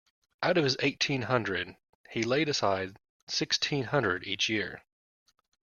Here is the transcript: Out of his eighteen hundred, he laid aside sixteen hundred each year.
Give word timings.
Out 0.41 0.57
of 0.57 0.63
his 0.63 0.75
eighteen 0.79 1.21
hundred, 1.21 1.75
he 2.09 2.23
laid 2.23 2.49
aside 2.49 2.97
sixteen 3.27 3.83
hundred 3.83 4.23
each 4.25 4.49
year. 4.49 4.83